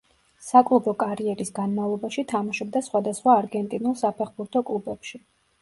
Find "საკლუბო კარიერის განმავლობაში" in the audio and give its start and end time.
0.45-2.23